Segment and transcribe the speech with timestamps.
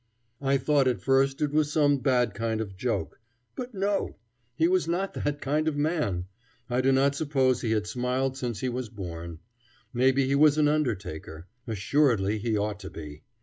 [0.41, 3.19] I thought at first it was some bad kind of joke;
[3.55, 4.15] but no!
[4.55, 6.25] He was not that kind of man.
[6.71, 9.41] I do not suppose he had smiled since he was born.
[9.93, 11.45] Maybe he was an undertaker.
[11.67, 13.21] Assuredly, he ought to be.